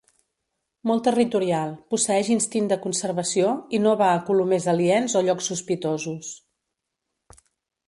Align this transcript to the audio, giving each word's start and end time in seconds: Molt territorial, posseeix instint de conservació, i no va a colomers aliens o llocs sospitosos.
Molt 0.91 1.03
territorial, 1.07 1.75
posseeix 1.93 2.31
instint 2.37 2.71
de 2.71 2.79
conservació, 2.87 3.53
i 3.79 3.81
no 3.85 3.93
va 4.01 4.09
a 4.15 4.25
colomers 4.31 4.67
aliens 4.75 5.19
o 5.21 5.25
llocs 5.31 5.53
sospitosos. 5.55 6.35